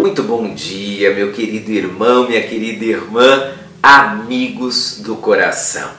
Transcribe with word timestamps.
Muito 0.00 0.22
bom 0.22 0.54
dia, 0.54 1.12
meu 1.14 1.30
querido 1.32 1.70
irmão, 1.70 2.26
minha 2.26 2.40
querida 2.42 2.86
irmã, 2.86 3.52
amigos 3.82 5.00
do 5.00 5.16
coração. 5.16 5.90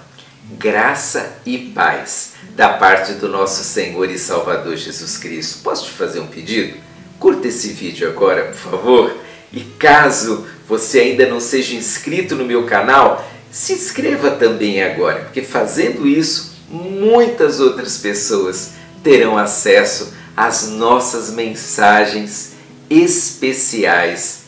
Graça 0.58 1.38
e 1.46 1.60
paz 1.60 2.34
da 2.56 2.70
parte 2.70 3.14
do 3.14 3.30
nosso 3.30 3.64
Senhor 3.64 4.10
e 4.10 4.18
Salvador 4.18 4.76
Jesus 4.76 5.20
Cristo. 5.20 5.62
Posso 5.62 5.86
te 5.86 5.92
fazer 5.92 6.20
um 6.20 6.28
pedido? 6.28 6.80
Curta 7.20 7.48
esse 7.48 7.74
vídeo 7.74 8.10
agora, 8.10 8.46
por 8.46 8.56
favor. 8.56 9.16
E 9.54 9.62
caso 9.62 10.48
você 10.68 11.00
ainda 11.00 11.28
não 11.28 11.40
seja 11.40 11.76
inscrito 11.76 12.36
no 12.36 12.44
meu 12.44 12.66
canal, 12.66 13.24
se 13.56 13.72
inscreva 13.72 14.32
também 14.32 14.84
agora, 14.84 15.22
porque 15.22 15.42
fazendo 15.42 16.06
isso, 16.06 16.56
muitas 16.70 17.62
outras 17.62 17.98
pessoas 17.98 18.72
terão 19.02 19.38
acesso 19.38 20.14
às 20.36 20.68
nossas 20.68 21.32
mensagens 21.32 22.52
especiais 22.90 24.42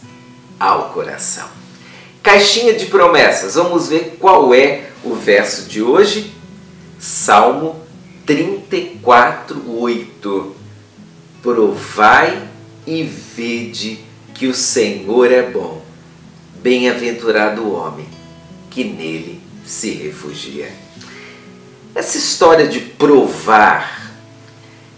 ao 0.59 0.89
coração. 0.89 1.47
Caixinha 2.21 2.73
de 2.73 2.88
promessas, 2.88 3.55
vamos 3.55 3.88
ver 3.88 4.17
qual 4.20 4.53
é 4.53 4.89
o 5.05 5.16
verso 5.16 5.69
de 5.69 5.81
hoje? 5.81 6.33
Salmo 6.99 7.80
34, 8.25 9.63
8. 9.71 10.55
Provai 11.41 12.45
e 12.85 13.03
vede 13.03 14.03
que 14.33 14.47
o 14.47 14.53
Senhor 14.53 15.31
é 15.31 15.44
bom. 15.44 15.81
Bem-aventurado 16.61 17.61
o 17.61 17.73
homem 17.73 18.16
que 18.77 18.84
nele 18.84 19.41
se 19.66 19.90
refugia. 19.90 20.72
Essa 21.95 22.16
história 22.16 22.67
de 22.67 22.80
provar, 22.80 24.14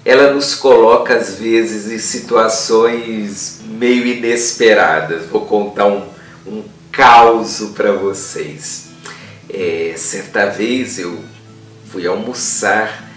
ela 0.04 0.34
nos 0.34 0.54
coloca 0.54 1.16
às 1.16 1.36
vezes 1.36 1.90
em 1.90 1.98
situações 1.98 3.62
meio 3.64 4.06
inesperadas. 4.06 5.28
Vou 5.28 5.46
contar 5.46 5.86
um, 5.86 6.06
um 6.46 6.64
caos 6.92 7.62
para 7.74 7.94
vocês. 7.94 8.90
É, 9.50 9.94
certa 9.96 10.48
vez 10.48 11.00
eu 11.00 11.18
fui 11.90 12.06
almoçar 12.06 13.10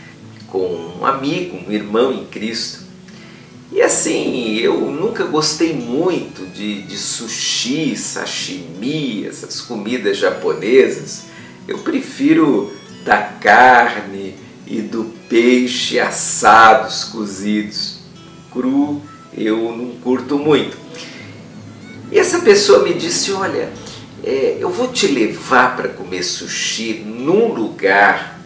com 0.46 0.96
um 1.00 1.04
amigo, 1.04 1.58
um 1.66 1.72
irmão 1.72 2.12
em 2.12 2.24
Cristo, 2.26 2.82
e 3.72 3.82
assim, 3.82 4.58
eu 4.58 4.80
nunca 4.92 5.24
gostei 5.24 5.74
muito 5.74 6.41
de, 6.62 6.82
de 6.82 6.96
sushi, 6.96 7.96
sashimi, 7.96 9.26
essas 9.26 9.60
comidas 9.60 10.16
japonesas. 10.16 11.22
Eu 11.66 11.78
prefiro 11.78 12.72
da 13.04 13.20
carne 13.20 14.36
e 14.64 14.80
do 14.80 15.04
peixe 15.28 15.98
assados, 15.98 17.02
cozidos. 17.04 17.98
Cru 18.52 19.02
eu 19.36 19.76
não 19.76 19.96
curto 20.02 20.38
muito. 20.38 20.76
E 22.12 22.18
essa 22.18 22.40
pessoa 22.40 22.84
me 22.84 22.94
disse: 22.94 23.32
Olha, 23.32 23.72
é, 24.22 24.58
eu 24.60 24.70
vou 24.70 24.92
te 24.92 25.08
levar 25.08 25.74
para 25.74 25.88
comer 25.88 26.22
sushi 26.22 27.02
num 27.04 27.52
lugar 27.52 28.40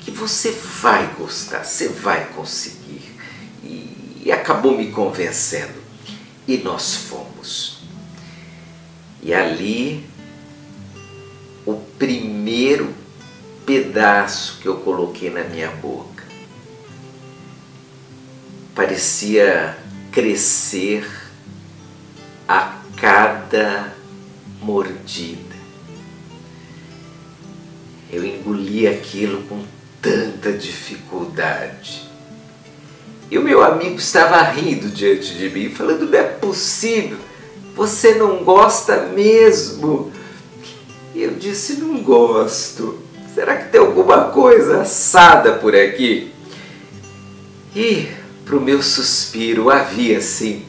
que 0.00 0.10
você 0.10 0.50
vai 0.80 1.08
gostar, 1.16 1.62
você 1.62 1.86
vai 1.86 2.26
conseguir 2.34 3.02
e 4.24 4.32
acabou 4.32 4.76
me 4.76 4.90
convencendo. 4.90 5.80
E 6.48 6.56
nós 6.58 6.94
fomos. 6.94 7.31
E 9.22 9.32
ali, 9.32 10.06
o 11.64 11.74
primeiro 11.98 12.94
pedaço 13.64 14.58
que 14.60 14.66
eu 14.66 14.78
coloquei 14.78 15.30
na 15.30 15.44
minha 15.44 15.70
boca 15.70 16.24
parecia 18.74 19.76
crescer 20.10 21.08
a 22.48 22.78
cada 22.96 23.94
mordida. 24.60 25.56
Eu 28.10 28.24
engoli 28.24 28.86
aquilo 28.86 29.42
com 29.44 29.64
tanta 30.00 30.52
dificuldade 30.52 32.11
e 33.32 33.38
o 33.38 33.42
meu 33.42 33.62
amigo 33.62 33.96
estava 33.96 34.42
rindo 34.42 34.88
diante 34.88 35.32
de 35.32 35.48
mim, 35.48 35.70
falando: 35.70 36.04
Não 36.04 36.18
é 36.18 36.22
possível, 36.22 37.16
você 37.74 38.12
não 38.12 38.44
gosta 38.44 39.06
mesmo. 39.06 40.12
E 41.14 41.22
eu 41.22 41.30
disse: 41.30 41.80
Não 41.80 42.02
gosto. 42.02 42.98
Será 43.34 43.56
que 43.56 43.70
tem 43.70 43.80
alguma 43.80 44.24
coisa 44.24 44.82
assada 44.82 45.52
por 45.52 45.74
aqui? 45.74 46.30
E, 47.74 48.06
para 48.44 48.54
o 48.54 48.60
meu 48.60 48.82
suspiro, 48.82 49.70
havia 49.70 50.20
sim. 50.20 50.66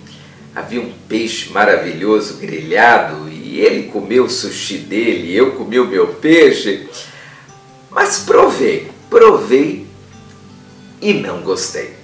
Havia 0.56 0.80
um 0.80 0.94
peixe 1.10 1.50
maravilhoso 1.50 2.36
grelhado 2.36 3.28
e 3.28 3.60
ele 3.60 3.90
comeu 3.90 4.24
o 4.24 4.30
sushi 4.30 4.78
dele, 4.78 5.34
e 5.34 5.36
eu 5.36 5.52
comi 5.58 5.82
o 5.82 5.88
meu 5.88 6.08
peixe. 6.14 6.88
Mas 7.92 8.20
provei, 8.20 8.90
provei 9.10 9.86
e 11.02 11.14
não 11.14 11.42
gostei. 11.42 12.03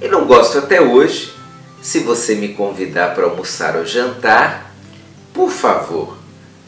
E 0.00 0.08
não 0.08 0.26
gosto 0.26 0.58
até 0.58 0.80
hoje. 0.80 1.34
Se 1.82 2.00
você 2.00 2.34
me 2.34 2.54
convidar 2.54 3.14
para 3.14 3.24
almoçar 3.24 3.76
ou 3.76 3.86
jantar, 3.86 4.74
por 5.32 5.50
favor, 5.50 6.16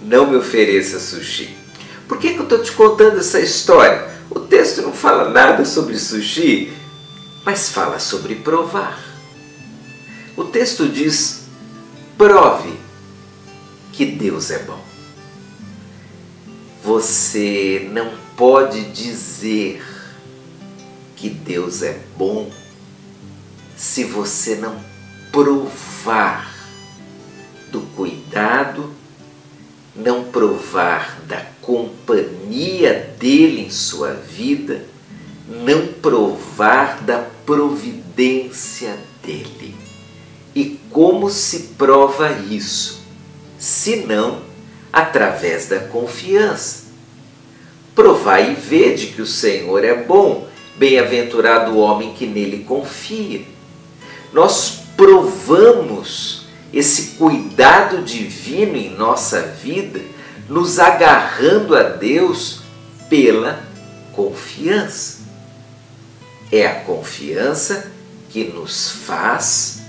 não 0.03 0.27
me 0.27 0.37
ofereça 0.37 0.99
sushi. 0.99 1.57
Por 2.09 2.19
que, 2.19 2.33
que 2.33 2.39
eu 2.39 2.45
estou 2.45 2.63
te 2.63 2.73
contando 2.73 3.19
essa 3.19 3.41
história? 3.41 4.11
O 4.31 4.41
texto 4.41 4.83
não 4.83 4.93
fala 4.93 5.29
nada 5.29 5.65
sobre 5.65 5.99
sushi, 5.99 6.73
mas 7.45 7.69
fala 7.69 7.99
sobre 7.99 8.37
provar. 8.37 8.99
O 10.37 10.45
texto 10.45 10.89
diz: 10.89 11.43
prove 12.17 12.73
que 13.93 14.07
Deus 14.07 14.51
é 14.51 14.59
bom. 14.61 14.83
Você 16.83 17.89
não 17.93 18.13
pode 18.37 18.85
dizer 18.87 19.83
que 21.15 21.29
Deus 21.29 21.83
é 21.83 22.01
bom 22.17 22.51
se 23.83 24.05
você 24.05 24.55
não 24.55 24.77
provar 25.33 26.55
do 27.73 27.81
cuidado, 27.97 28.93
não 29.93 30.23
provar 30.23 31.21
da 31.27 31.45
companhia 31.61 33.13
dele 33.19 33.63
em 33.63 33.71
sua 33.71 34.13
vida, 34.13 34.85
não 35.49 35.89
provar 35.89 37.03
da 37.03 37.27
providência 37.45 38.97
dele. 39.21 39.75
E 40.55 40.79
como 40.89 41.29
se 41.29 41.71
prova 41.77 42.31
isso? 42.31 43.03
Senão 43.59 44.43
através 44.93 45.67
da 45.67 45.81
confiança. 45.81 46.85
Provai 47.97 48.53
e 48.53 48.55
vede 48.55 49.09
que 49.09 49.23
o 49.23 49.27
Senhor 49.27 49.85
é 49.85 50.05
bom, 50.05 50.47
bem-aventurado 50.77 51.73
o 51.73 51.79
homem 51.79 52.15
que 52.15 52.27
nele 52.27 52.63
confia 52.63 53.45
nós 54.33 54.83
provamos 54.97 56.47
esse 56.73 57.17
cuidado 57.19 58.03
divino 58.03 58.77
em 58.77 58.91
nossa 58.97 59.43
vida, 59.43 60.01
nos 60.49 60.79
agarrando 60.79 61.77
a 61.77 61.83
Deus 61.83 62.61
pela 63.09 63.63
confiança. 64.13 65.21
É 66.51 66.67
a 66.67 66.81
confiança 66.81 67.93
que 68.31 68.45
nos 68.45 68.91
faz 68.91 69.83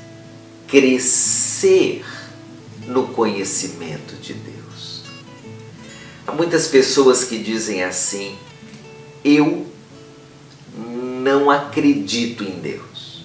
crescer 0.68 2.06
no 2.88 3.08
conhecimento 3.08 4.16
de 4.16 4.34
Deus. 4.34 5.04
Há 6.28 6.32
muitas 6.32 6.68
pessoas 6.68 7.24
que 7.24 7.38
dizem 7.38 7.84
assim: 7.84 8.36
eu 9.24 9.68
não 10.78 11.50
acredito 11.50 12.44
em 12.44 12.60
Deus. 12.60 13.24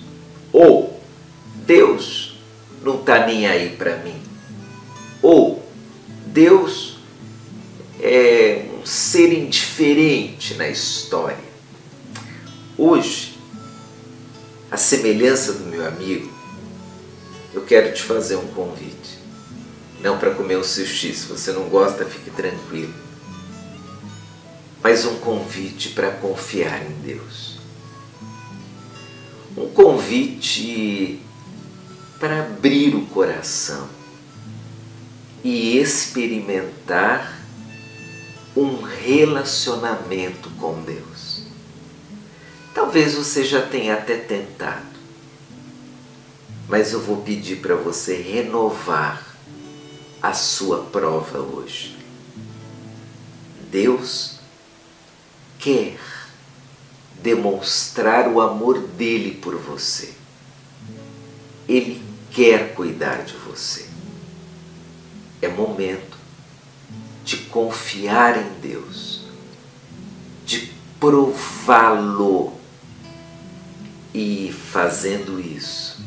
Ou 0.53 0.98
Deus 1.69 2.33
não 2.83 2.99
está 2.99 3.27
nem 3.27 3.47
aí 3.47 3.77
para 3.77 3.99
mim. 3.99 4.19
Ou 5.21 5.63
Deus 6.29 6.97
é 8.01 8.65
um 8.73 8.87
ser 8.87 9.35
indiferente 9.35 10.55
na 10.55 10.67
história. 10.67 11.45
Hoje, 12.79 13.39
a 14.71 14.79
semelhança 14.79 15.53
do 15.53 15.67
meu 15.67 15.87
amigo, 15.87 16.33
eu 17.53 17.61
quero 17.67 17.93
te 17.93 18.03
fazer 18.03 18.37
um 18.37 18.47
convite. 18.49 19.19
Não 20.01 20.17
para 20.17 20.35
comer 20.35 20.57
um 20.57 20.65
sushi, 20.65 21.13
se 21.13 21.27
você 21.27 21.53
não 21.53 21.65
gosta, 21.69 22.07
fique 22.07 22.31
tranquilo. 22.31 22.95
Mas 24.83 25.05
um 25.05 25.17
convite 25.17 25.91
para 25.91 26.13
confiar 26.13 26.83
em 26.83 26.95
Deus. 27.03 27.59
Um 29.55 29.69
convite 29.69 31.28
para 32.19 32.41
abrir 32.41 32.95
o 32.95 33.07
coração 33.07 33.89
e 35.45 35.79
experimentar 35.79 37.39
um 38.57 38.83
relacionamento 38.83 40.51
com 40.59 40.83
Deus. 40.83 41.43
Talvez 42.75 43.15
você 43.15 43.45
já 43.45 43.63
tenha 43.63 43.95
até 43.95 44.17
tentado, 44.17 44.87
mas 46.69 46.93
eu 46.93 47.01
vou 47.01 47.19
pedir 47.23 47.57
para 47.57 47.77
você 47.77 48.17
renovar 48.17 49.37
a 50.21 50.33
sua 50.33 50.85
prova 50.85 51.39
hoje. 51.39 51.97
Deus 53.71 54.39
quer 55.59 55.99
demonstrar 57.23 58.29
o 58.29 58.41
amor 58.41 58.81
dele 58.81 59.33
por 59.41 59.57
você. 59.57 60.15
Ele 61.69 62.08
quer 62.39 62.73
cuidar 62.73 63.25
de 63.25 63.35
você. 63.35 63.85
É 65.43 65.49
momento 65.49 66.17
de 67.25 67.37
confiar 67.37 68.39
em 68.39 68.61
Deus, 68.61 69.25
de 70.47 70.73
prová-lo. 71.01 72.53
E 74.15 74.55
fazendo 74.71 75.41
isso, 75.41 76.01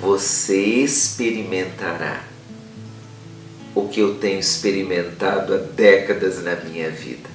você 0.00 0.58
experimentará 0.58 2.24
o 3.74 3.88
que 3.88 4.00
eu 4.00 4.14
tenho 4.14 4.40
experimentado 4.40 5.52
há 5.52 5.58
décadas 5.58 6.42
na 6.42 6.56
minha 6.56 6.90
vida: 6.90 7.28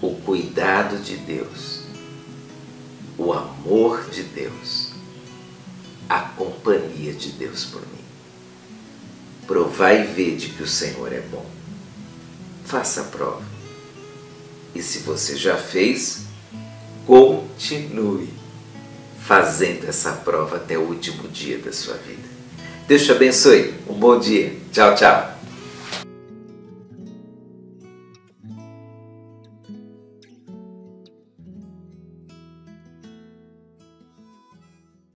o 0.00 0.14
cuidado 0.14 0.98
de 0.98 1.16
Deus, 1.16 1.80
o 3.18 3.32
amor 3.32 4.08
de 4.08 4.22
Deus, 4.22 4.89
a 6.10 6.18
companhia 6.18 7.12
de 7.12 7.30
Deus 7.30 7.64
por 7.66 7.80
mim. 7.82 8.04
Provai 9.46 10.02
e 10.02 10.06
vede 10.06 10.48
que 10.48 10.62
o 10.62 10.66
Senhor 10.66 11.12
é 11.12 11.20
bom. 11.20 11.46
Faça 12.64 13.02
a 13.02 13.04
prova. 13.04 13.44
E 14.74 14.82
se 14.82 14.98
você 15.00 15.36
já 15.36 15.56
fez, 15.56 16.22
continue 17.06 18.28
fazendo 19.20 19.88
essa 19.88 20.12
prova 20.12 20.56
até 20.56 20.76
o 20.76 20.82
último 20.82 21.28
dia 21.28 21.58
da 21.58 21.72
sua 21.72 21.94
vida. 21.94 22.28
Deus 22.88 23.04
te 23.04 23.12
abençoe. 23.12 23.74
Um 23.88 23.94
bom 23.94 24.18
dia. 24.18 24.56
Tchau, 24.72 24.94
tchau. 24.96 25.39